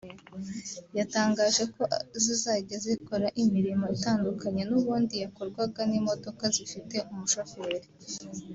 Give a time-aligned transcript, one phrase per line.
[0.97, 1.83] yatangaje ko
[2.23, 7.87] zizajya zikora imirimo itandukanye n’ubundi yakorwaga n’imodoka zifite umushoferi